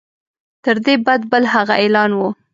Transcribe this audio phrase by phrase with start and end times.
[0.63, 2.29] تر دې بد بل هغه اعلان وو.